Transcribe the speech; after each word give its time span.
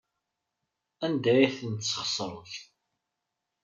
Anda 1.05 1.31
ay 1.43 1.51
ten-tesɣesreḍ? 1.59 2.51